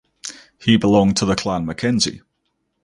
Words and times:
He 0.59 0.77
belonged 0.77 1.17
to 1.17 1.27
the 1.27 1.35
Clan 1.35 1.63
Mackenzie. 1.67 2.23